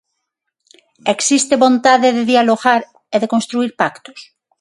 ¿Existe 1.13 1.61
vontade 1.65 2.07
de 2.15 2.23
dialogar 2.31 2.81
e 3.15 3.17
de 3.21 3.31
construír 3.33 3.71
pactos? 3.81 4.19